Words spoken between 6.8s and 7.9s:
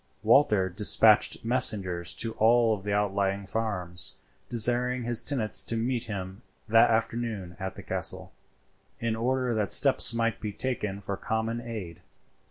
afternoon at the